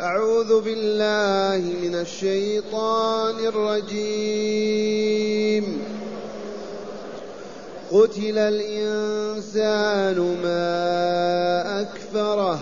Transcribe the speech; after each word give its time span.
أعوذ 0.00 0.60
بالله 0.60 1.60
من 1.82 1.94
الشيطان 1.94 3.38
الرجيم. 3.46 4.84
قتل 7.92 8.38
الإنسان 8.38 10.16
ما 10.42 11.80
أكفره 11.80 12.60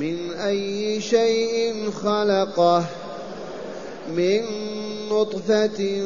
من 0.00 0.32
أي 0.32 1.00
شيء 1.00 1.90
خلقه 1.90 2.84
من 4.08 4.42
نطفة 5.10 6.02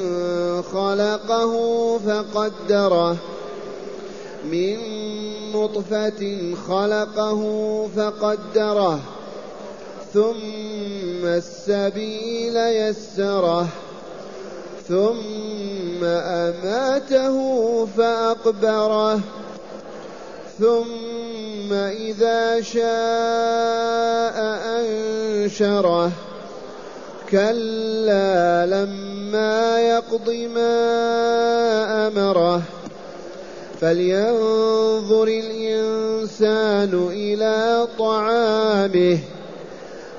خلقه 0.62 1.53
فقدره 1.98 3.16
من 4.50 4.79
نطفة 5.53 6.55
خلقه 6.69 7.41
فقدره. 7.96 9.18
ثم 10.19 11.27
السبيل 11.27 12.57
يسره 12.57 13.67
ثم 14.89 16.04
أماته 16.04 17.36
فأقبره 17.86 19.21
ثم 20.59 21.73
إذا 21.73 22.61
شاء 22.61 24.36
أنشره. 24.81 26.11
كلا 27.31 28.67
لما 28.67 29.81
يقض 29.81 30.31
ما 30.54 30.75
أمره. 32.09 32.62
فلينظر 33.81 35.25
الإنسان 35.28 37.09
إلى 37.12 37.87
طعامه. 37.98 39.19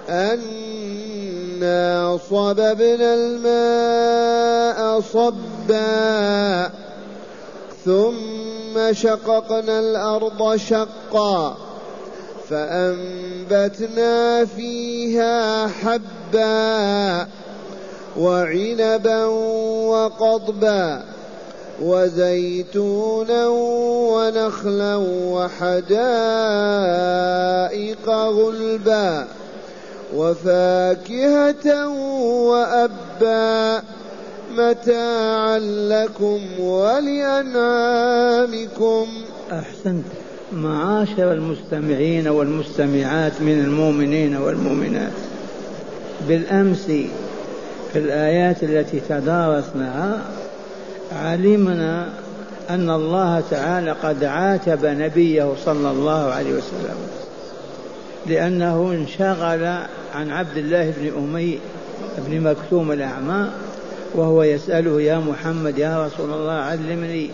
أنا 0.10 1.80
صببنا 2.30 3.14
الماء 3.16 5.02
صبا 5.02 6.70
ثم 7.86 8.94
شققنا 8.94 9.80
الأرض 9.80 10.56
شقا 10.56 11.58
فأنبتنا 12.50 14.46
فيها 14.46 15.68
حبا 15.68 17.28
وعنبا 18.20 19.26
وقضبا 19.86 21.04
وزيتونا 21.82 23.48
ونخلا 24.14 24.96
وحدائق 25.06 26.10
غلبا 28.10 29.28
وفاكهة 30.16 31.88
وأبا 32.50 33.82
متاعا 34.58 35.60
لكم 35.60 36.40
ولأنعامكم. 36.60 37.66
أحسنت. 39.52 40.06
معاشر 40.54 41.34
المستمعين 41.34 42.28
والمستمعات 42.28 43.42
من 43.42 43.60
المؤمنين 43.60 44.38
والمؤمنات. 44.38 45.12
بالأمس 46.28 46.86
في 47.94 48.00
الآيات 48.00 48.64
التي 48.64 49.00
تدارسناها 49.10 50.22
علمنا 51.12 52.10
أن 52.70 52.90
الله 52.90 53.44
تعالى 53.52 53.92
قد 53.92 54.24
عاتب 54.24 54.86
نبيه 54.86 55.54
صلى 55.66 55.92
الله 55.92 56.32
عليه 56.32 56.52
وسلم. 56.52 56.98
لأنه 58.28 58.92
انشغل 58.92 59.66
عن 60.16 60.32
عبد 60.32 60.58
الله 60.58 60.94
بن 60.98 61.12
أمي 61.18 61.60
بن 62.18 62.42
مكتوم 62.42 62.92
الأعمى 62.92 63.50
وهو 64.16 64.44
يسأله 64.44 65.02
يا 65.02 65.18
محمد 65.18 65.78
يا 65.78 66.06
رسول 66.06 66.34
الله 66.34 66.54
علمني. 66.54 67.30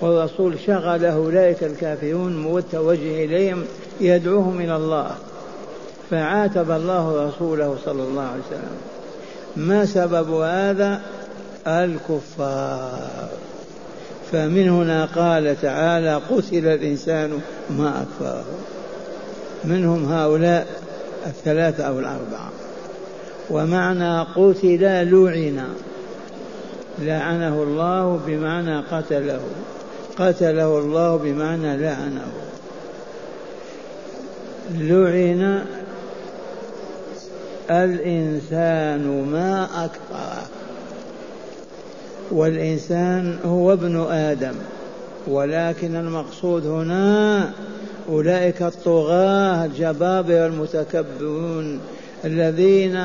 والرسول 0.00 0.56
شغله 0.66 1.14
أولئك 1.14 1.64
الكافرون 1.64 2.42
متوجه 2.42 3.24
إليهم 3.24 3.64
يدعوهم 4.00 4.60
إلى 4.60 4.76
الله. 4.76 5.10
فعاتب 6.10 6.70
الله 6.70 7.28
رسوله 7.28 7.76
صلى 7.84 8.02
الله 8.02 8.22
عليه 8.22 8.42
وسلم. 8.48 8.76
ما 9.56 9.84
سبب 9.84 10.30
هذا؟ 10.30 11.00
الكفار. 11.66 13.28
فمن 14.32 14.68
هنا 14.68 15.04
قال 15.04 15.60
تعالى 15.62 16.14
قتل 16.30 16.66
الإنسان 16.66 17.40
ما 17.70 18.02
أكفره. 18.02 18.44
منهم 19.64 20.12
هؤلاء 20.12 20.66
الثلاثة 21.26 21.84
أو 21.84 21.98
الأربعة. 21.98 22.50
ومعنى 23.50 24.20
قتل 24.22 25.04
لعن 25.10 25.74
لعنه 26.98 27.62
الله 27.62 28.20
بمعنى 28.26 28.80
قتله 28.80 29.40
قتله 30.18 30.78
الله 30.78 31.16
بمعنى 31.16 31.76
لعنه. 31.76 32.32
لعن 34.74 35.64
الإنسان 37.70 39.30
ما 39.32 39.68
أكفره 39.84 40.60
والإنسان 42.30 43.38
هو 43.44 43.72
ابن 43.72 44.06
آدم 44.10 44.54
ولكن 45.28 45.96
المقصود 45.96 46.66
هنا 46.66 47.50
أولئك 48.10 48.62
الطغاة 48.62 49.64
الجبابرة 49.64 50.46
المتكبرون 50.46 51.80
الذين 52.24 52.96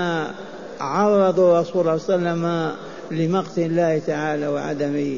عرضوا 0.80 1.60
رسول 1.60 1.82
الله 1.82 1.98
صلى 1.98 2.16
الله 2.16 2.30
عليه 2.30 2.36
وسلم 2.36 2.76
لمقت 3.12 3.58
الله 3.58 4.02
تعالى 4.08 4.48
وعدم 4.48 5.18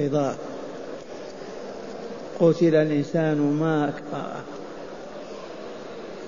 رضاه 0.00 0.34
قتل 2.40 2.74
الإنسان 2.74 3.40
ما 3.60 3.88
أكفره 3.88 4.42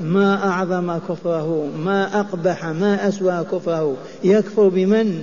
ما 0.01 0.49
أعظم 0.49 0.99
كفره 0.99 1.67
ما 1.78 2.21
أقبح 2.21 2.67
ما 2.67 3.09
أسوأ 3.09 3.43
كفره. 3.43 3.97
يكفر 4.25 4.69
بمن؟ 4.69 5.23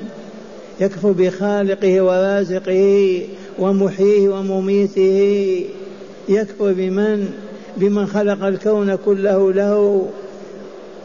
يكفر 0.80 1.12
بخالقه 1.12 2.02
ورازقه 2.02 3.22
ومحييه 3.60 4.30
ومميته. 4.30 5.66
يكفر 6.30 6.74
بمن 6.74 7.34
بمن 7.78 8.08
خلق 8.08 8.46
الكون 8.46 8.96
كله 8.96 9.54
له 9.54 10.08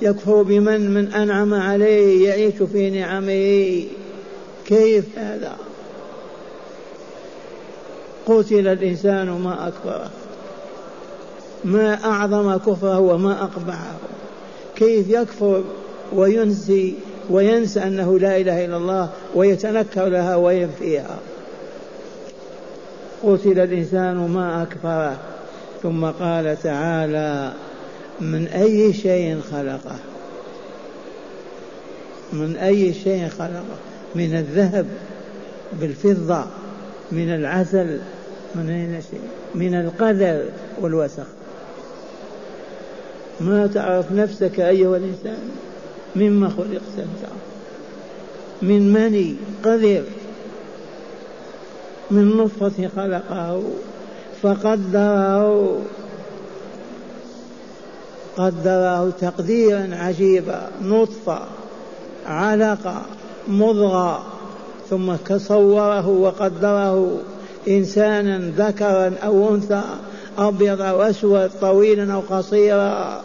يكفر 0.02 0.42
بمن 0.42 0.94
من 0.94 1.12
أنعم 1.14 1.54
عليه 1.54 2.28
يعيش 2.28 2.54
في 2.72 2.90
نعمه. 2.90 3.84
كيف 4.66 5.18
هذا؟ 5.18 5.56
قتل 8.26 8.68
الإنسان 8.68 9.30
ما 9.30 9.68
أكفره. 9.68 10.10
ما 11.64 12.04
أعظم 12.04 12.56
كفره 12.56 12.98
وما 12.98 13.42
أقبحه. 13.42 13.96
كيف 14.76 15.08
يكفر 15.08 15.64
وينسي 16.12 16.94
وينسى 17.30 17.82
أنه 17.82 18.18
لا 18.18 18.36
إله 18.36 18.64
إلا 18.64 18.76
الله 18.76 19.10
ويتنكر 19.34 20.06
لها 20.06 20.36
وينفيها 20.36 21.18
قتل 23.22 23.60
الإنسان 23.60 24.16
ما 24.16 24.62
أكفره 24.62 25.18
ثم 25.82 26.04
قال 26.04 26.62
تعالى 26.62 27.52
من 28.20 28.46
أي 28.46 28.92
شيء 28.92 29.40
خلقه؟ 29.52 29.96
من 32.32 32.56
أي 32.56 32.94
شيء 32.94 33.28
خلقه؟ 33.28 33.76
من 34.14 34.34
الذهب 34.34 34.86
بالفضة 35.80 36.44
من 37.12 37.34
العسل 37.34 37.98
من 38.54 38.70
أين 38.70 39.02
شيء؟ 39.10 39.20
من 39.54 39.74
القدر 39.74 40.44
والوسخ. 40.80 41.26
ما 43.40 43.66
تعرف 43.66 44.12
نفسك 44.12 44.60
أيها 44.60 44.96
الإنسان؟ 44.96 45.50
مما 46.16 46.48
خلقت 46.48 46.98
أنت. 46.98 47.30
من 48.62 48.92
مني؟ 48.92 49.34
قذر 49.64 50.02
من 52.10 52.36
نطفة 52.36 52.88
خلقه 52.96 53.62
فقدره. 54.42 55.78
قدره 58.36 59.10
تقديرا 59.20 59.88
عجيبا 59.92 60.68
نطفة 60.82 61.38
علقة 62.26 63.02
مضغة 63.48 64.26
ثم 64.90 65.16
صوره 65.36 66.08
وقدره 66.08 67.18
إنسانا 67.68 68.52
ذكرا 68.56 69.12
أو 69.24 69.54
أنثى 69.54 69.82
أبيض 70.38 70.80
أو 70.80 71.02
أسود 71.02 71.50
طويلا 71.60 72.14
أو 72.14 72.20
قصيرا. 72.20 73.22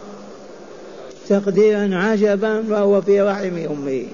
تقديرا 1.28 1.90
عجبا 1.92 2.64
وهو 2.70 3.00
في 3.00 3.20
رحم 3.20 3.56
أمه. 3.70 4.04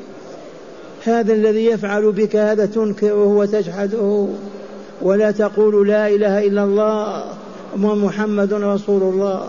هذا 1.05 1.33
الذي 1.33 1.67
يفعل 1.67 2.13
بك 2.13 2.37
هذا 2.37 2.67
تنكره 2.67 3.25
وتجحده. 3.25 4.29
ولا 5.02 5.31
تقول 5.31 5.88
لا 5.88 6.08
إله 6.08 6.46
إلا 6.46 6.64
الله 6.64 7.25
ومحمد 7.82 8.52
رسول 8.52 9.02
الله. 9.02 9.46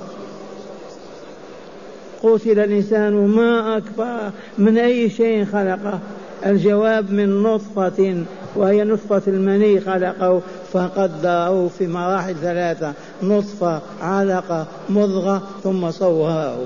قتل 2.24 2.60
الإنسان 2.60 3.14
ما 3.14 3.78
أكبر 3.78 4.32
من 4.58 4.78
أي 4.78 5.10
شيء 5.10 5.46
خلقه. 5.46 6.00
الجواب 6.46 7.12
من 7.12 7.44
نطفة 7.44 8.24
وهي 8.56 8.84
نطفة 8.84 9.22
المني 9.28 9.80
خلقه. 9.80 10.42
فقدره 10.74 11.68
في 11.68 11.88
مراحل 11.88 12.36
ثلاثة 12.36 12.94
نطفة 13.24 13.82
علقة 14.02 14.66
مضغة 14.90 15.44
ثم 15.64 15.92
صوره 15.92 16.58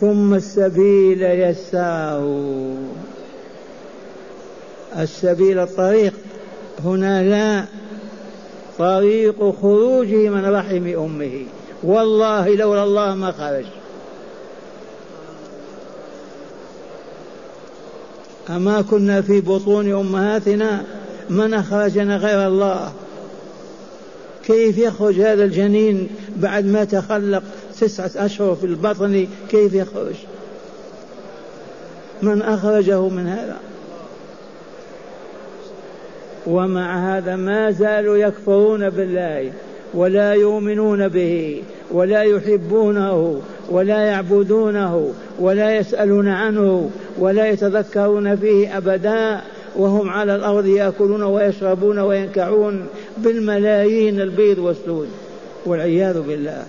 ثم 0.00 0.34
السبيل 0.34 1.22
يساره 1.22 2.76
السبيل 4.98 5.58
الطريق 5.58 6.12
هنا 6.84 7.22
لا 7.22 7.64
طريق 8.78 9.54
خروجه 9.62 10.28
من 10.28 10.44
رحم 10.44 10.86
أمه. 10.86 11.42
والله 11.82 12.48
لولا 12.48 12.84
الله 12.84 13.14
ما 13.14 13.32
خرج. 13.32 13.64
أما 18.50 18.82
كنا 18.82 19.22
في 19.22 19.40
بطون 19.40 19.92
أمهاتنا 19.92 20.84
من 21.30 21.54
أخرجنا 21.54 22.16
غير 22.16 22.46
الله؟ 22.46 22.92
كيف 24.44 24.78
يخرج 24.78 25.20
هذا 25.20 25.44
الجنين 25.44 26.08
بعد 26.36 26.64
ما 26.64 26.84
تخلق 26.84 27.42
تسعة 27.80 28.10
أشهر 28.16 28.54
في 28.54 28.66
البطن؟ 28.66 29.26
كيف 29.48 29.74
يخرج؟ 29.74 30.14
من 32.22 32.42
أخرجه 32.42 33.08
من 33.08 33.26
هذا؟ 33.26 33.56
ومع 36.46 37.16
هذا 37.16 37.36
ما 37.36 37.70
زالوا 37.70 38.16
يكفرون 38.16 38.90
بالله 38.90 39.52
ولا 39.94 40.32
يؤمنون 40.32 41.08
به 41.08 41.62
ولا 41.90 42.22
يحبونه 42.22 43.40
ولا 43.70 43.98
يعبدونه 43.98 45.10
ولا 45.38 45.76
يسألون 45.76 46.28
عنه 46.28 46.90
ولا 47.18 47.48
يتذكرون 47.48 48.36
فيه 48.36 48.76
أبدا 48.76 49.40
وهم 49.76 50.10
على 50.10 50.36
الأرض 50.36 50.66
يأكلون 50.66 51.22
ويشربون 51.22 51.98
وينكعون 51.98 52.86
بالملايين 53.18 54.20
البيض 54.20 54.58
والسود 54.58 55.08
والعياذ 55.66 56.22
بالله. 56.22 56.62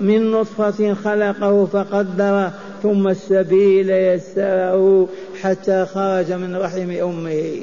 من 0.00 0.30
نطفة 0.30 0.94
خلقه 0.94 1.64
فقدره 1.64 2.52
ثم 2.82 3.08
السبيل 3.08 3.90
يسره 3.90 5.08
حتى 5.46 5.86
خرج 5.94 6.32
من 6.32 6.56
رحم 6.56 6.90
أمه. 6.90 7.62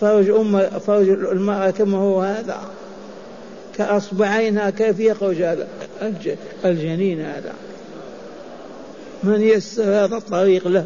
فرج 0.00 0.30
أم 0.30 0.68
فرج 0.68 1.08
المرأة 1.08 1.70
كما 1.70 1.98
هو 1.98 2.20
هذا. 2.20 2.60
كأصبعينها 3.78 4.70
كيف 4.70 5.00
يخرج 5.00 5.42
هذا؟ 5.42 5.68
الجنين 6.64 7.20
هذا. 7.20 7.52
من 9.22 9.42
يسر 9.42 9.82
هذا 9.82 10.16
الطريق 10.16 10.68
له؟ 10.68 10.84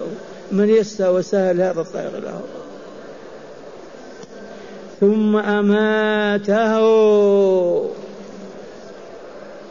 من 0.52 0.69
يسر 0.69 1.12
وسهل 1.12 1.61
هذا 1.61 1.81
الطريق 1.81 2.19
له. 2.19 2.40
ثم 5.00 5.37
أماته. 5.37 6.76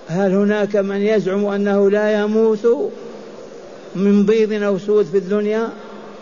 هل 0.08 0.32
هناك 0.32 0.76
من 0.76 1.02
يزعم 1.02 1.46
أنه 1.46 1.90
لا 1.90 2.22
يموت 2.22 2.92
من 3.96 4.26
بيض 4.26 4.64
أو 4.64 4.78
سود 4.78 5.06
في 5.06 5.18
الدنيا؟ 5.18 5.70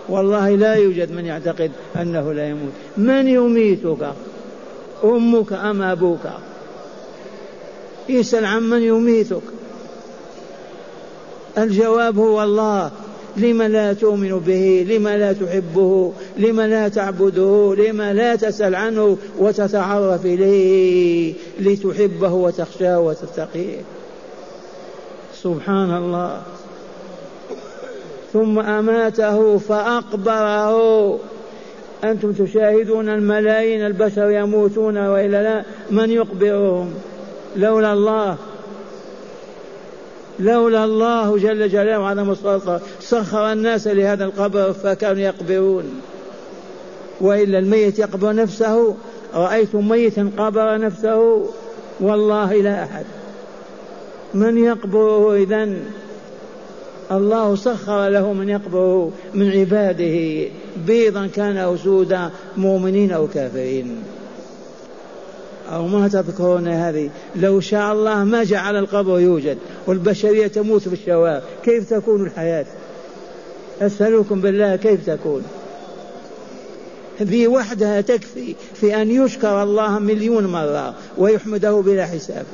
والله 0.09 0.50
لا 0.50 0.73
يوجد 0.73 1.11
من 1.11 1.25
يعتقد 1.25 1.71
أنه 1.95 2.33
لا 2.33 2.50
يموت. 2.50 2.71
من 2.97 3.27
يميتك؟ 3.27 4.13
أمك 5.03 5.53
أم 5.53 5.81
أبوك؟ 5.81 6.25
يسأل 8.09 8.45
عن 8.45 8.63
من 8.63 8.81
يميتك. 8.81 9.41
الجواب 11.57 12.17
هو 12.17 12.44
الله. 12.44 12.91
لم 13.38 13.61
لا 13.61 13.94
تؤمن 13.94 14.39
به؟ 14.39 14.88
لم 14.89 15.07
لا 15.07 15.33
تحبه؟ 15.33 16.13
لم 16.38 16.61
لا 16.61 16.88
تعبده؟ 16.88 17.75
لم 17.77 18.01
لا 18.01 18.35
تسأل 18.35 18.75
عنه 18.75 19.17
وتتعرف 19.39 20.25
إليه؟ 20.25 21.33
لتحبه 21.59 22.33
وتخشاه 22.33 23.00
وتتقيه. 23.00 23.77
سبحان 25.44 25.97
الله. 25.97 26.41
ثم 28.33 28.59
أماته 28.59 29.57
فأقبره. 29.57 31.19
أنتم 32.03 32.31
تشاهدون 32.31 33.09
الملايين 33.09 33.85
البشر 33.85 34.30
يموتون 34.30 34.97
وإلا 34.97 35.44
لا 35.44 35.63
من 35.91 36.12
يقبرهم؟ 36.12 36.94
لولا 37.56 37.94
الله. 37.94 38.38
لولا 40.39 40.83
الله 40.83 41.38
جل 41.38 41.69
جلاله 41.69 42.00
وعظم 42.00 42.31
السلطة 42.31 42.81
سخر 43.00 43.51
الناس 43.51 43.88
لهذا 43.88 44.25
القبر 44.25 44.74
فكانوا 44.74 45.21
يقبرون. 45.21 46.01
وإلا 47.21 47.59
الميت 47.59 48.00
يقبر 48.00 48.36
نفسه. 48.36 48.95
رأيتم 49.36 49.89
ميتا 49.89 50.31
قبر 50.38 50.77
نفسه؟ 50.77 51.45
والله 52.00 52.53
لا 52.53 52.83
أحد. 52.83 53.06
من 54.33 54.57
يقبره 54.57 55.36
إذن؟ 55.36 55.79
الله 57.18 57.56
سخر 57.56 58.10
له 58.10 58.33
من 58.33 58.50
يقبره 58.50 59.12
من 59.33 59.51
عباده 59.51 60.50
بيضا 60.88 61.27
كان 61.27 61.57
أو 61.57 61.77
سودا 61.77 62.30
مؤمنين 62.57 63.12
أو 63.12 63.27
كافرين. 63.27 63.95
أو 65.71 65.88
ما 65.88 66.07
تذكرون 66.07 66.68
هذه 66.68 67.10
لو 67.36 67.60
شاء 67.60 67.94
الله 67.94 68.24
ما 68.24 68.44
جعل 68.44 68.75
القبر 68.75 69.19
يوجد 69.19 69.57
والبشرية 69.88 70.48
تموت 70.48 70.81
في 70.81 70.94
الشوارع 70.94 71.42
كيف 71.63 71.89
تكون 71.89 72.25
الحياة؟ 72.25 72.65
أسألكم 73.81 74.42
بالله 74.42 74.75
كيف 74.75 75.10
تكون؟ 75.10 75.44
ذي 77.21 77.48
وحدها 77.48 78.01
تكفي 78.01 78.56
في 78.74 79.01
أن 79.01 79.12
يشكر 79.12 79.63
الله 79.63 80.00
مليون 80.00 80.45
مرة 80.45 80.95
ويحمده 81.18 81.71
بلا 81.71 82.06
حساب. 82.06 82.45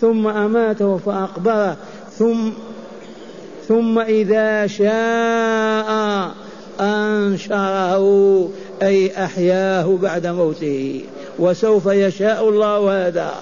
ثم 0.00 0.28
أماته 0.28 0.96
فأقبره 0.96 1.76
ثم 2.18 2.50
ثم 3.68 3.98
إذا 3.98 4.66
شاء 4.66 6.30
أنشره 6.80 8.48
أي 8.82 9.24
أحياه 9.24 9.98
بعد 10.02 10.26
موته. 10.26 11.00
وسوف 11.38 11.86
يشاء 11.86 12.48
الله 12.48 13.06
هذا. 13.06 13.34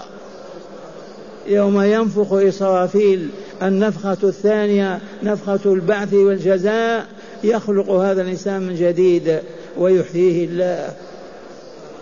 يوم 1.47 1.81
ينفخ 1.81 2.33
إسرافيل 2.33 3.29
النفخة 3.63 4.17
الثانية 4.23 5.01
نفخة 5.23 5.61
البعث 5.67 6.15
والجزاء 6.15 7.07
يخلق 7.45 7.91
هذا 7.91 8.23
الإنسان 8.23 8.63
من 8.63 8.75
جديد 8.75 9.39
ويحييه 9.79 10.47
الله. 10.49 10.93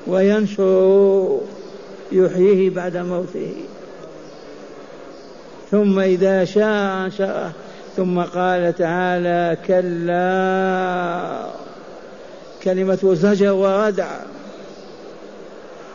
وينشر 0.07 1.39
يحييه 2.13 2.71
بعد 2.71 2.97
موته. 2.97 3.53
ثم 5.75 5.99
إذا 5.99 6.45
شاء 6.45 7.05
أنشره 7.05 7.53
ثم 7.97 8.21
قال 8.21 8.75
تعالى 8.79 9.57
كلا. 9.67 11.47
كلمة 12.65 13.15
زجر 13.15 13.53
وردع. 13.53 14.11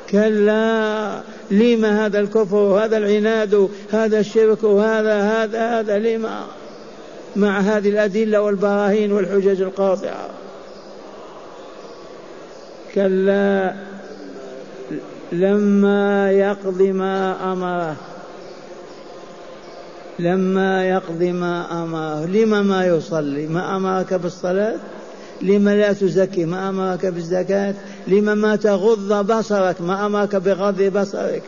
كلا. 0.09 1.21
لما 1.51 2.05
هذا 2.05 2.19
الكفر 2.19 2.55
وهذا 2.55 2.97
العناد 2.97 3.69
هذا 3.91 4.19
الشرك 4.19 4.63
وهذا 4.63 5.21
هذا 5.21 5.79
هذا؟ 5.79 5.99
لما؟ 5.99 6.45
مع 7.35 7.59
هذه 7.59 7.89
الأدلة 7.89 8.41
والبراهين 8.41 9.11
والحجج 9.11 9.61
القاطعة. 9.61 10.29
كلا. 12.95 13.73
لما 15.31 16.31
يقض 16.31 16.81
ما 16.81 17.53
أمره. 17.53 18.18
لما 20.19 20.85
يقضي 20.85 21.31
ما 21.31 21.83
أمره 21.83 22.25
لما 22.25 22.61
ما 22.61 22.85
يصلي؟ 22.85 23.47
ما 23.47 23.75
أمرك 23.75 24.13
بالصلاة؟ 24.13 24.75
لما 25.41 25.75
لا 25.75 25.93
تزكي؟ 25.93 26.45
ما 26.45 26.69
أمرك 26.69 27.05
بالزكاة؟ 27.05 27.73
لما 28.07 28.33
ما 28.33 28.55
تغض 28.55 29.31
بصرك؟ 29.31 29.81
ما 29.81 30.05
أمرك 30.05 30.35
بغض 30.35 30.81
بصرك؟ 30.81 31.43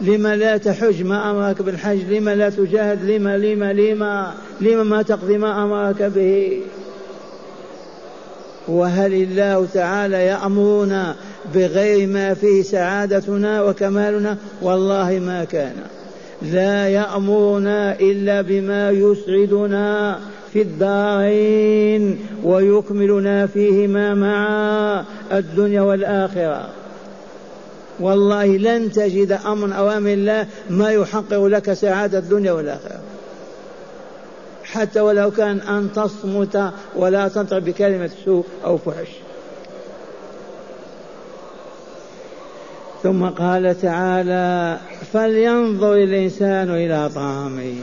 لما 0.00 0.36
لا 0.36 0.56
تحج؟ 0.56 1.02
ما 1.02 1.30
أمرك 1.30 1.62
بالحج؟ 1.62 1.98
لما 1.98 2.34
لا 2.34 2.50
تجاهد؟ 2.50 3.04
لما 3.04 3.36
لما 3.36 3.72
لما 3.72 4.34
لما 4.60 4.82
ما 4.82 5.02
تقضي 5.02 5.38
ما 5.38 5.64
أمرك 5.64 6.02
به؟ 6.02 6.62
وهل 8.68 9.14
الله 9.14 9.66
تعالى 9.74 10.26
يأمرنا 10.26 11.16
بغير 11.54 12.08
ما 12.08 12.34
فيه 12.34 12.62
سعادتنا 12.62 13.62
وكمالنا؟ 13.62 14.36
والله 14.62 15.18
ما 15.18 15.44
كان. 15.44 15.74
لا 16.42 16.88
يأمرنا 16.88 18.00
إلا 18.00 18.42
بما 18.42 18.90
يسعدنا 18.90 20.18
في 20.52 20.62
الدارين 20.62 22.18
ويكملنا 22.44 23.46
فيهما 23.46 24.14
مع 24.14 25.04
الدنيا 25.32 25.82
والآخرة. 25.82 26.68
والله 28.00 28.46
لن 28.46 28.92
تجد 28.92 29.32
أمر 29.32 29.78
أوامر 29.78 30.12
الله 30.12 30.46
ما 30.70 30.90
يحقق 30.90 31.46
لك 31.46 31.72
سعادة 31.72 32.18
الدنيا 32.18 32.52
والآخرة. 32.52 33.00
حتى 34.64 35.00
ولو 35.00 35.30
كان 35.30 35.60
أن 35.60 35.88
تصمت 35.96 36.72
ولا 36.96 37.28
تنطق 37.28 37.58
بكلمة 37.58 38.10
سوء 38.24 38.44
أو 38.64 38.78
فحش. 38.78 39.08
ثم 43.02 43.24
قال 43.24 43.80
تعالى 43.80 44.78
فلينظر 45.12 45.94
الإنسان 45.94 46.70
إلى 46.70 47.10
طعامه. 47.14 47.74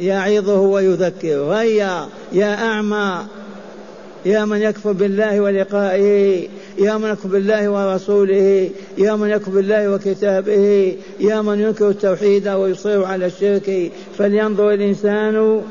يعظه 0.00 0.60
ويذكره. 0.60 1.60
هيا 1.60 2.06
يا 2.32 2.54
أعمى 2.54 3.26
يا 4.26 4.44
من 4.44 4.62
يكفر 4.62 4.92
بالله 4.92 5.40
ولقائه 5.40 6.48
يا 6.78 6.96
من 6.96 7.10
يكفر 7.10 7.28
بالله 7.28 7.68
ورسوله 7.68 8.70
يا 8.98 9.16
من 9.16 9.30
يكفر 9.30 9.50
بالله 9.50 9.90
وكتابه 9.90 10.96
يا 11.20 11.42
من 11.42 11.60
ينكر 11.60 11.88
التوحيد 11.88 12.48
ويصر 12.48 13.04
على 13.04 13.26
الشرك. 13.26 13.92
فلينظر 14.18 14.70
الإنسان 14.70 15.62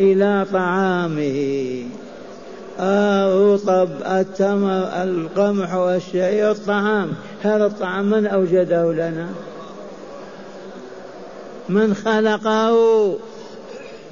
إلى 0.00 0.46
طعامه. 0.52 1.82
الرطب 2.80 3.88
التمر 4.06 5.02
القمح 5.02 5.74
والشعير 5.74 6.50
الطعام. 6.50 7.08
هذا 7.42 7.66
الطعام 7.66 8.10
من 8.10 8.26
أوجده 8.26 8.92
لنا؟ 8.92 9.28
من 11.68 11.94
خلقه 11.94 12.76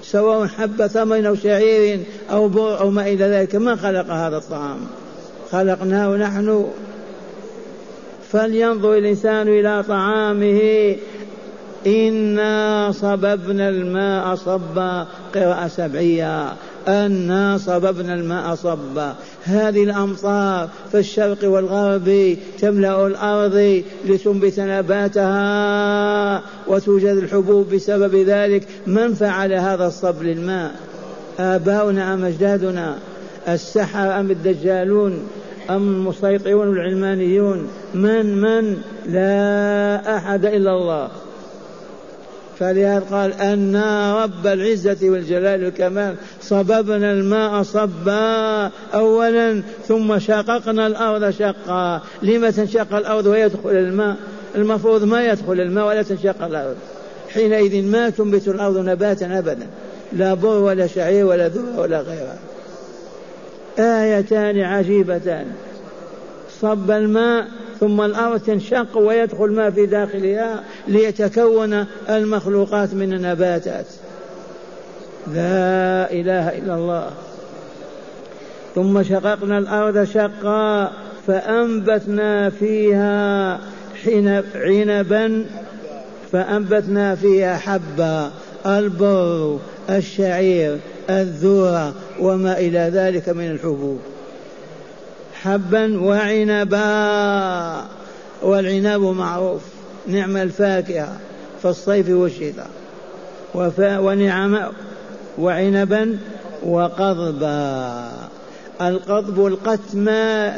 سواء 0.02 0.46
حب 0.46 0.86
تمر 0.86 1.28
أو 1.28 1.34
شعير 1.34 2.00
أو 2.30 2.48
بر 2.48 2.80
أو 2.80 2.90
ما 2.90 3.02
إلى 3.02 3.24
ذلك 3.24 3.54
من 3.54 3.76
خلق 3.76 4.10
هذا 4.10 4.36
الطعام؟ 4.36 4.78
خلقناه 5.52 6.16
نحن. 6.16 6.66
فلينظر 8.32 8.94
الإنسان 8.94 9.48
إلى 9.48 9.84
طعامه. 9.88 10.96
إنا 11.86 12.92
صببنا 12.92 13.68
الماء 13.68 14.34
صبا. 14.34 15.06
قراءة 15.34 15.68
سبعية. 15.68 16.52
أنا 16.88 17.58
صببنا 17.58 18.14
الماء 18.14 18.54
صبا. 18.54 19.14
هذه 19.44 19.84
الأمطار 19.84 20.68
في 20.92 20.98
الشرق 20.98 21.38
والغرب 21.42 22.36
تملأ 22.58 23.06
الأرض 23.06 23.82
لتنبت 24.06 24.60
نباتها 24.60 26.42
وتوجد 26.66 27.16
الحبوب 27.16 27.74
بسبب 27.74 28.14
ذلك. 28.14 28.68
من 28.86 29.14
فعل 29.14 29.52
هذا 29.52 29.86
الصب 29.86 30.22
للماء؟ 30.22 30.74
آباؤنا 31.38 32.14
أم 32.14 32.24
أجدادنا؟ 32.24 32.98
السحر 33.48 34.20
أم 34.20 34.30
الدجالون؟ 34.30 35.28
أم 35.70 35.88
المسيطرون 35.88 36.72
العلمانيون؟ 36.72 37.68
من 37.94 38.40
من؟ 38.40 38.76
لا 39.06 40.16
أحد 40.16 40.44
إلا 40.44 40.72
الله. 40.72 41.08
فلهذا 42.58 43.04
قال 43.10 43.32
أن 43.32 43.76
رب 44.22 44.46
العزة 44.46 44.96
والجلال 45.02 45.64
والكمال 45.64 46.14
صببنا 46.40 47.12
الماء 47.12 47.62
صبا 47.62 48.70
أولا 48.94 49.62
ثم 49.88 50.18
شققنا 50.18 50.86
الأرض 50.86 51.30
شقا. 51.30 52.02
لما 52.22 52.50
تنشق 52.50 52.94
الأرض 52.96 53.26
ويدخل 53.26 53.70
الماء؟ 53.70 54.16
المفروض 54.54 55.04
ما 55.04 55.26
يدخل 55.26 55.60
الماء 55.60 55.86
ولا 55.86 56.02
تنشق 56.02 56.44
الأرض. 56.44 56.76
حينئذ 57.28 57.84
ما 57.84 58.10
تنبت 58.10 58.48
الأرض 58.48 58.78
نباتا 58.78 59.38
أبدا 59.38 59.66
لا 60.12 60.34
بر 60.34 60.62
ولا 60.62 60.86
شعير 60.86 61.26
ولا 61.26 61.48
ذرة 61.48 61.80
ولا 61.80 62.00
غيرها. 62.00 62.38
آيتان 63.78 64.60
عجيبتان. 64.60 65.46
صب 66.60 66.90
الماء 66.90 67.46
ثم 67.80 68.00
الأرض 68.00 68.40
تنشق 68.40 68.98
ويدخل 68.98 69.50
ما 69.50 69.70
في 69.70 69.86
داخلها 69.86 70.62
ليتكون 70.88 71.86
المخلوقات 72.10 72.94
من 72.94 73.12
النباتات. 73.12 73.86
لا 75.26 76.12
إله 76.12 76.58
إلا 76.58 76.74
الله. 76.74 77.10
ثم 78.74 79.02
شققنا 79.02 79.58
الأرض 79.58 80.04
شقا 80.04 80.92
فأنبتنا 81.26 82.50
فيها 82.50 83.60
عنبا 84.54 85.44
فأنبتنا 86.32 87.14
فيها 87.14 87.56
حبا 87.56 88.30
البر 88.66 89.58
الشعير 89.90 90.78
الذرة 91.10 91.94
وما 92.20 92.58
إلى 92.58 92.90
ذلك 92.94 93.28
من 93.28 93.50
الحبوب. 93.50 93.98
حبا 95.44 96.00
وعنبا 96.00 97.84
والعنب 98.42 99.00
معروف 99.00 99.62
نعم 100.06 100.36
الفاكهة 100.36 101.16
في 101.62 101.68
الصيف 101.68 102.10
والشتاء 102.10 102.70
ونعم 104.02 104.58
وعنبا 105.38 106.18
وقضبا. 106.66 108.10
القضب 108.80 109.46
القتم 109.46 110.08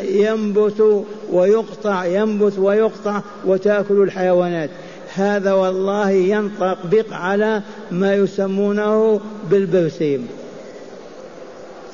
ينبت 0.03 1.05
ويقطع 1.33 2.05
ينبت 2.05 2.59
ويقطع 2.59 3.21
وتأكل 3.47 4.03
الحيوانات. 4.03 4.71
هذا 5.15 5.53
والله 5.53 6.11
ينطبق 6.11 7.13
على 7.13 7.63
ما 7.91 8.15
يسمونه 8.15 9.21
بالبرسيم. 9.51 10.29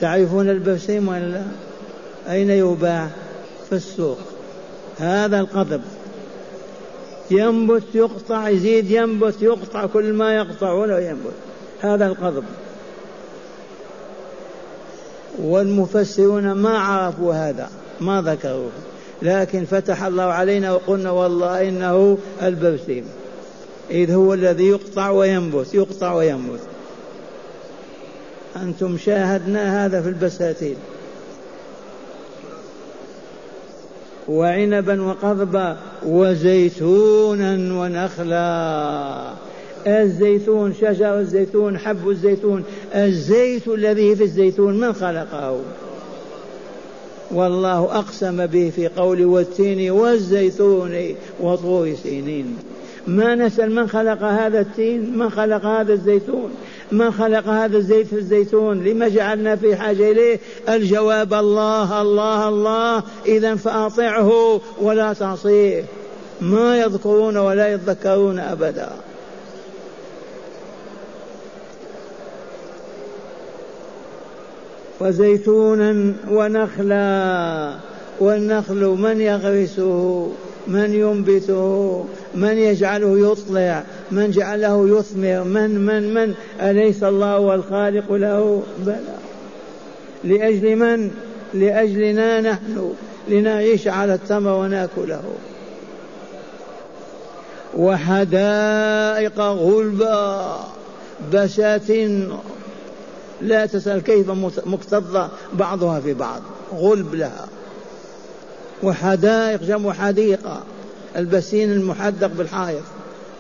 تعرفون 0.00 0.50
البرسيم 0.50 1.08
ولا 1.08 1.26
لا؟ 1.26 1.42
أين 2.30 2.50
يباع 2.50 3.08
في 3.68 3.74
السوق؟ 3.74 4.18
هذا 4.98 5.40
القضب. 5.40 5.80
ينبت 7.30 7.82
يقطع 7.94 8.48
يزيد 8.48 8.90
ينبت 8.90 9.42
يقطع 9.42 9.86
كل 9.86 10.12
ما 10.12 10.36
يقطع 10.36 10.72
ولا 10.72 10.98
ينبت 10.98 11.34
هذا 11.80 12.06
القضب. 12.06 12.44
والمفسرون 15.38 16.52
ما 16.52 16.78
عرفوا 16.78 17.34
هذا 17.34 17.70
ما 18.00 18.22
ذكروه. 18.22 18.70
لكن 19.22 19.64
فتح 19.64 20.02
الله 20.02 20.22
علينا 20.22 20.72
وقلنا 20.72 21.10
والله 21.10 21.68
إنه 21.68 22.18
البرسيم 22.42 23.04
إذ 23.90 24.12
هو 24.12 24.34
الذي 24.34 24.68
يقطع 24.68 25.10
وينبت 25.10 25.74
يقطع 25.74 26.12
وينبت. 26.12 26.60
أنتم 28.56 28.98
شاهدنا 28.98 29.86
هذا 29.86 30.02
في 30.02 30.08
البساتين. 30.08 30.76
وعنبا 34.28 35.02
وقضبا 35.02 35.76
وزيتونا 36.06 37.52
ونخلا. 37.80 39.32
الزيتون 39.86 40.74
شجر 40.74 41.18
الزيتون 41.18 41.78
حب 41.78 42.08
الزيتون 42.08 42.64
الزيت 42.94 43.68
الذي 43.68 44.16
في 44.16 44.22
الزيتون 44.22 44.80
من 44.80 44.92
خلقه؟ 44.92 45.60
والله 47.30 47.98
أقسم 47.98 48.46
به 48.46 48.72
في 48.76 48.88
قول 48.88 49.24
والتين 49.24 49.90
والزيتون 49.90 50.96
وطور 51.40 51.94
سينين. 52.02 52.56
ما 53.06 53.34
نسأل 53.34 53.74
من 53.74 53.88
خلق 53.88 54.22
هذا 54.22 54.60
التين؟ 54.60 55.18
من 55.18 55.30
خلق 55.30 55.66
هذا 55.66 55.92
الزيتون؟ 55.92 56.50
من 56.92 57.10
خلق 57.10 57.48
هذا 57.48 57.76
الزيت 57.76 58.06
في 58.06 58.16
الزيتون؟ 58.16 58.84
لما 58.84 59.08
جعلنا 59.08 59.56
في 59.56 59.76
حاجة 59.76 60.10
إليه؟ 60.10 60.40
الجواب 60.68 61.34
الله 61.34 62.02
الله 62.02 62.48
الله. 62.48 63.02
إذا 63.26 63.54
فأطعه 63.54 64.60
ولا 64.80 65.12
تعصيه. 65.12 65.84
ما 66.40 66.80
يذكرون 66.80 67.36
ولا 67.36 67.72
يتذكرون 67.72 68.38
أبدا. 68.38 68.90
وزيتونا 75.00 76.12
ونخلا. 76.30 77.74
والنخل 78.20 78.84
من 78.84 79.20
يغرسه؟ 79.20 80.28
من 80.66 80.94
ينبته 80.94 82.04
من 82.34 82.58
يجعله 82.58 83.32
يطلع؟ 83.32 83.82
من 84.10 84.30
جعله 84.30 84.98
يثمر؟ 84.98 85.44
من 85.44 85.86
من 85.86 86.14
من؟ 86.14 86.34
أليس 86.60 87.02
الله 87.02 87.36
هو 87.36 87.54
الخالق 87.54 88.12
له؟ 88.12 88.62
بلى. 88.78 89.16
لأجل 90.24 90.76
من؟ 90.76 91.10
لأجلنا 91.54 92.40
نحن 92.40 92.94
لنعيش 93.28 93.88
على 93.88 94.14
التمر 94.14 94.52
ونأكله. 94.52 95.22
وحدائق 97.76 99.40
غلبا 99.40 100.56
بساتين 101.32 102.32
لا 103.40 103.66
تسأل 103.66 104.02
كيف 104.02 104.30
مكتظة 104.66 105.28
بعضها 105.52 106.00
في 106.00 106.14
بعض 106.14 106.42
غلب 106.74 107.14
لها. 107.14 107.48
وحدائق 108.82 109.62
جمع 109.62 109.92
حديقة. 109.92 110.62
البسين 111.16 111.72
المحدق 111.72 112.26
بالحائط. 112.26 112.82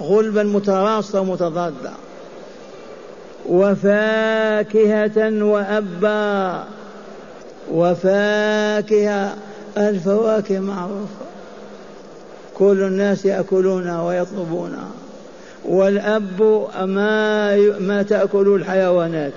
غلبا 0.00 0.42
متراصة 0.42 1.20
ومتضادة. 1.20 1.90
وفاكهة 3.48 5.44
وأبا. 5.44 6.64
وفاكهة. 7.72 9.36
الفواكه 9.78 10.58
معروفة. 10.58 11.24
كل 12.54 12.82
الناس 12.82 13.24
يأكلونها 13.24 14.02
ويطلبونها. 14.02 14.88
والأب 15.64 16.66
ما 16.80 17.56
ما 17.78 18.02
تأكل 18.02 18.48
الحيوانات. 18.48 19.32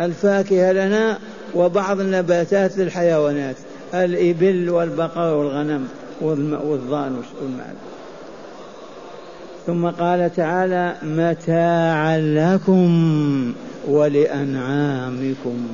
الفاكهة 0.00 0.72
لنا 0.72 1.18
وبعض 1.54 2.00
النباتات 2.00 2.78
للحيوانات. 2.78 3.56
الإبل 3.94 4.70
والبقر 4.70 5.34
والغنم 5.34 5.88
والضان 6.20 7.22
والمعز 7.42 7.76
ثم 9.66 9.86
قال 9.86 10.34
تعالى 10.36 10.94
متاعا 11.02 12.18
لكم 12.18 13.52
ولأنعامكم. 13.88 15.68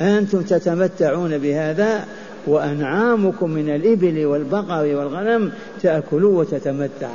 أنتم 0.00 0.42
تتمتعون 0.42 1.38
بهذا 1.38 2.04
وأنعامكم 2.46 3.50
من 3.50 3.74
الإبل 3.74 4.26
والبقر 4.26 4.96
والغنم 4.96 5.52
تأكلوا 5.82 6.38
وتتمتع. 6.38 7.10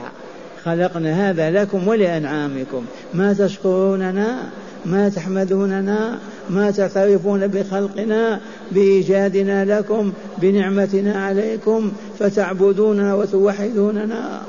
خلقنا 0.64 1.30
هذا 1.30 1.52
لكم 1.52 1.88
ولأنعامكم. 1.88 2.86
ما 3.14 3.34
تشكروننا؟ 3.34 4.38
ما 4.86 5.10
تحمدوننا 5.10 6.20
ما 6.50 6.72
تعترفون 6.72 7.48
بخلقنا 7.48 8.42
بإيجادنا 8.72 9.80
لكم 9.80 10.14
بنعمتنا 10.38 11.26
عليكم 11.26 11.92
فتعبدوننا 12.20 13.16
وتوحدوننا. 13.16 14.42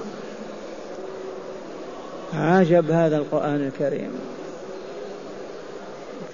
عجب 2.35 2.91
هذا 2.91 3.17
القرآن 3.17 3.67
الكريم. 3.67 4.11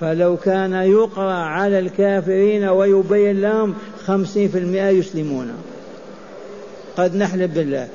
فلو 0.00 0.36
كان 0.36 0.72
يقرأ 0.72 1.32
على 1.32 1.78
الكافرين 1.78 2.64
ويبين 2.64 3.40
لهم 3.40 3.74
خمسين 4.06 4.48
في 4.48 4.58
المئة 4.58 4.88
يسلمون. 4.88 5.52
قد 6.96 7.16
نحلف 7.16 7.54
بالله. 7.54 7.88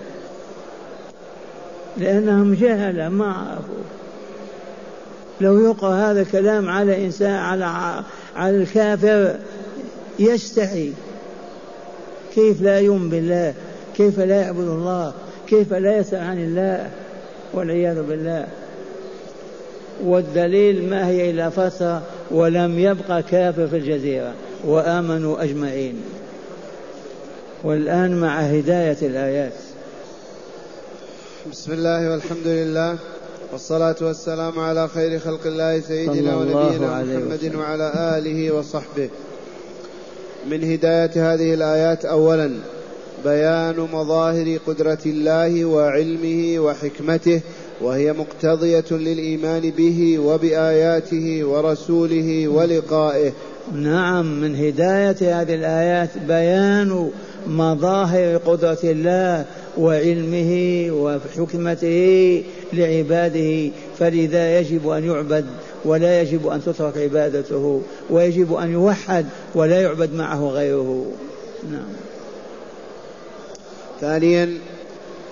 لأنهم 1.98 2.53
جهلة 2.53 3.10
ما 3.10 3.33
عرفوا 3.33 3.83
لو 5.41 5.59
يقرأ 5.59 5.95
هذا 5.95 6.21
الكلام 6.21 6.69
على 6.69 7.05
إنسان 7.05 7.33
على 7.33 8.03
على 8.35 8.57
الكافر 8.57 9.35
يستحي. 10.19 10.91
كيف 12.35 12.61
لا 12.61 12.79
يؤمن 12.79 13.09
بالله؟ 13.09 13.53
كيف 13.95 14.19
لا 14.19 14.41
يعبد 14.41 14.67
الله؟ 14.67 15.13
كيف 15.47 15.73
لا 15.73 15.97
يسأل 15.97 16.19
عن 16.19 16.43
الله؟ 16.43 16.89
والعياذ 17.53 18.01
بالله. 18.01 18.47
والدليل 20.03 20.89
ما 20.89 21.07
هي 21.07 21.29
إلا 21.29 21.49
فترة 21.49 22.01
ولم 22.31 22.79
يبقى 22.79 23.23
كافر 23.23 23.67
في 23.67 23.77
الجزيرة 23.77 24.33
وآمنوا 24.65 25.43
أجمعين. 25.43 26.01
والآن 27.63 28.19
مع 28.19 28.39
هداية 28.39 28.97
الآيات. 29.01 29.53
بسم 31.51 31.71
الله 31.73 32.11
والحمد 32.11 32.47
لله. 32.47 32.97
والصلاة 33.53 33.95
والسلام 34.01 34.60
على 34.60 34.88
خير 34.88 35.19
خلق 35.19 35.39
الله 35.45 35.79
سيدنا 35.79 36.36
ونبينا 36.36 37.03
محمد 37.03 37.55
وعلى 37.55 37.91
آله 38.17 38.51
وصحبه. 38.51 39.10
من 40.50 40.72
هداية 40.72 41.33
هذه 41.33 41.53
الآيات 41.53 42.05
أولا 42.05 42.51
بيان 43.25 43.88
مظاهر 43.93 44.57
قدرة 44.67 44.98
الله 45.05 45.65
وعلمه 45.65 46.60
وحكمته 46.60 47.41
وهي 47.81 48.13
مقتضية 48.13 48.86
للإيمان 48.91 49.69
به 49.77 50.19
وبآياته 50.19 51.43
ورسوله 51.45 52.48
ولقائه. 52.48 53.31
نعم 53.74 54.41
من 54.41 54.55
هداية 54.55 55.41
هذه 55.41 55.53
الآيات 55.53 56.17
بيان 56.27 57.10
مظاهر 57.48 58.38
قدرة 58.38 58.79
الله 58.83 59.45
وعلمه 59.77 60.88
وحكمته 60.92 62.44
لعباده 62.74 63.72
فلذا 64.00 64.59
يجب 64.59 64.90
أن 64.90 65.03
يعبد 65.05 65.46
ولا 65.86 66.22
يجب 66.22 66.48
أن 66.48 66.64
تترك 66.64 66.98
عبادته 66.98 67.81
ويجب 68.09 68.53
أن 68.53 68.72
يوحد 68.72 69.25
ولا 69.55 69.81
يعبد 69.81 70.14
معه 70.14 70.48
غيره. 70.48 71.05
نعم. 71.72 71.94
ثانيا 74.01 74.57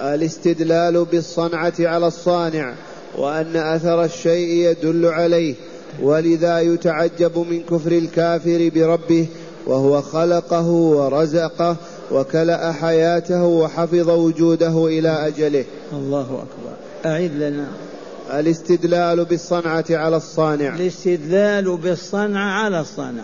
الاستدلال 0.02 1.06
بالصنعة 1.06 1.74
على 1.80 2.08
الصانع 2.08 2.74
وأن 3.18 3.56
أثر 3.56 4.04
الشيء 4.04 4.48
يدل 4.48 5.06
عليه 5.06 5.56
ولذا 6.02 6.60
يتعجب 6.60 7.38
من 7.38 7.62
كفر 7.64 7.92
الكافر 7.92 8.72
بربه 8.76 9.28
وهو 9.68 10.02
خلقه 10.02 10.68
ورزقه 10.68 11.76
وكلأ 12.12 12.72
حياته 12.72 13.44
وحفظ 13.44 14.10
وجوده 14.10 14.88
إلى 14.88 15.28
أجله. 15.28 15.66
الله 15.94 16.22
أكبر. 16.22 16.76
أعد 17.06 17.32
لنا. 17.36 17.68
الاستدلال 18.34 19.26
بالصنعة 19.26 19.86
على 19.90 20.18
الصانع. 20.18 20.76
الاستدلال 20.76 21.78
بالصنعة 21.78 22.64
على 22.64 22.80
الصانع. 22.80 23.24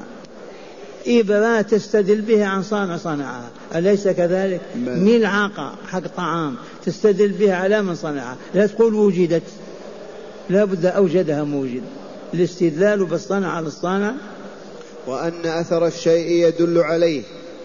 إبرة 1.08 1.62
تستدل 1.62 2.21
به 2.21 2.45
عن 2.45 2.63
صانع 2.63 2.97
صنعها. 2.97 3.50
أليس 3.76 4.08
كذلك؟ 4.08 4.62
ملعقة 4.86 5.76
حق 5.88 6.08
طعام. 6.17 6.56
تستدل 6.86 7.28
بها 7.28 7.56
على 7.56 7.82
من 7.82 7.95
صنعها. 7.95 8.38
لا 8.54 8.67
تقول 8.67 8.93
وجدت. 8.93 9.43
لا 10.50 10.65
بد 10.65 10.86
أوجدها 10.86 11.43
موجد. 11.43 11.82
الاستدلال 12.34 13.06
بالصنع 13.06 13.52
على 13.52 13.67
الصانع. 13.67 14.13
وأن 15.08 15.45
أثر 15.45 15.88
الشيء 15.88 16.47
يدل 16.47 16.78
عليه. 16.78 17.23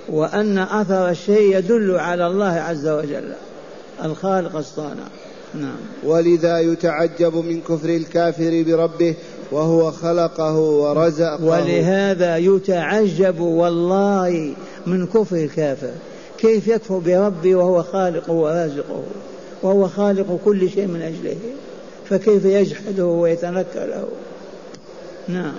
وأن 0.08 0.58
أثر 0.58 1.08
الشيء 1.08 1.58
يدل 1.58 1.96
على 1.96 2.26
الله 2.26 2.52
عز 2.52 2.88
وجل. 2.88 3.32
الخالق 4.04 4.56
الصانع 4.56 5.04
نعم. 5.54 5.76
ولذا 6.04 6.58
يتعجب 6.58 7.34
من 7.34 7.60
كفر 7.60 7.88
الكافر 7.88 8.64
بربه 8.66 9.14
وهو 9.52 9.90
خلقه 9.90 10.58
ورزقه. 10.58 11.44
ولهذا 11.44 12.36
يتعجب 12.36 13.40
والله 13.40 14.54
من 14.86 15.06
كفر 15.06 15.36
الكافر. 15.36 15.92
كيف 16.38 16.68
يكفر 16.68 16.98
بربي 16.98 17.54
وهو 17.54 17.82
خالقه 17.82 18.32
ورازقه؟ 18.32 19.02
وهو 19.62 19.88
خالق 19.88 20.40
كل 20.44 20.70
شيء 20.70 20.86
من 20.86 21.02
أجله. 21.02 21.36
فكيف 22.10 22.44
يجحده 22.44 23.06
ويتنكر 23.06 23.86
له 23.86 24.08
نعم. 25.28 25.54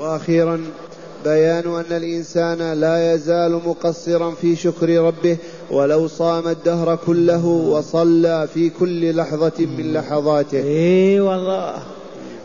وأخيرا 0.00 0.64
بيان 1.24 1.74
أن 1.74 1.96
الإنسان 1.96 2.80
لا 2.80 3.14
يزال 3.14 3.60
مقصرا 3.66 4.30
في 4.30 4.56
شكر 4.56 4.88
ربه 4.88 5.36
ولو 5.70 6.08
صام 6.08 6.48
الدهر 6.48 6.96
كله 7.06 7.46
وصلى 7.46 8.48
في 8.54 8.70
كل 8.70 9.16
لحظة 9.16 9.66
من 9.78 9.92
لحظاته. 9.92 10.58
إي 10.58 11.20
والله. 11.20 11.74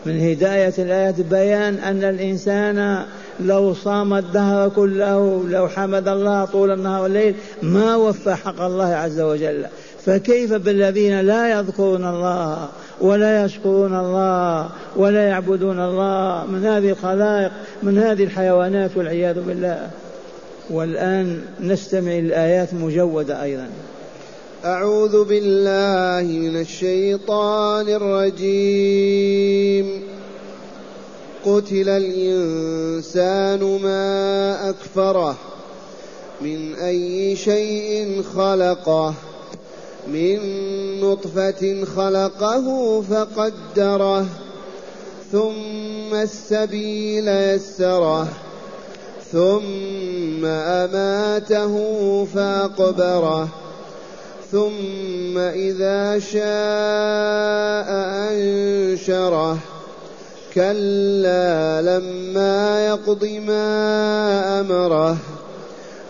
من 0.06 0.20
هداية 0.20 0.74
الآيات 0.78 1.20
بيان 1.20 1.74
أن 1.74 2.04
الإنسان 2.04 3.04
لو 3.40 3.74
صام 3.74 4.14
الدهر 4.14 4.68
كله 4.68 5.44
لو 5.48 5.68
حمد 5.68 6.08
الله 6.08 6.44
طول 6.44 6.70
النهار 6.70 7.02
والليل 7.02 7.34
ما 7.62 7.96
وفى 7.96 8.34
حق 8.34 8.60
الله 8.60 8.84
عز 8.84 9.20
وجل. 9.20 9.66
فكيف 10.04 10.52
بالذين 10.52 11.20
لا 11.20 11.58
يذكرون 11.58 12.04
الله؟ 12.04 12.68
ولا 13.00 13.44
يشكرون 13.44 14.00
الله 14.00 14.70
ولا 14.96 15.28
يعبدون 15.28 15.80
الله. 15.80 16.46
من 16.46 16.66
هذه 16.66 16.90
الخلائق 16.90 17.52
من 17.82 17.98
هذه 17.98 18.24
الحيوانات 18.24 18.90
والعياذ 18.96 19.40
بالله. 19.40 19.90
والآن 20.70 21.42
نستمع 21.60 22.12
الآيات 22.12 22.74
مجودة 22.74 23.42
أيضا. 23.42 23.68
أعوذ 24.64 25.24
بالله 25.24 26.38
من 26.38 26.60
الشيطان 26.60 27.88
الرجيم. 27.88 29.86
قتل 31.44 31.88
الإنسان 31.88 33.80
ما 33.82 34.70
أكفره 34.70 35.36
من 36.40 36.74
أي 36.74 37.36
شيء 37.36 38.22
خلقه. 38.36 39.14
من 40.12 40.40
نطفة 41.00 41.84
خلقه 41.96 43.00
فقدره 43.02 44.26
ثم 45.32 46.14
السبيل 46.14 47.28
يسره 47.28 48.28
ثم 49.32 50.44
أماته 50.44 51.74
فأقبره 52.34 53.48
ثم 54.52 55.38
إذا 55.38 56.18
شاء 56.18 57.88
أنشره. 58.32 59.58
كلا 60.54 61.82
لما 61.82 62.86
يقض 62.86 63.24
ما 63.24 64.60
أمره. 64.60 65.16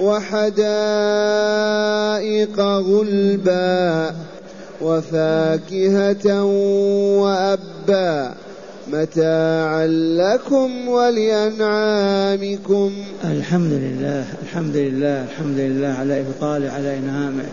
وحدائق 0.00 0.60
غلبا 2.60 4.14
وفاكهة 4.80 6.44
وأبا 7.22 8.34
متاعا 8.92 9.86
لكم 9.86 10.88
ولأنعامكم. 10.88 12.92
الحمد 13.24 13.72
لله 13.72 14.24
الحمد 14.42 14.76
لله 14.76 15.24
الحمد 15.24 15.58
لله 15.58 15.88
على 15.88 16.20
إفضاله 16.20 16.70
على 16.70 16.98
إنعامه. 16.98 17.44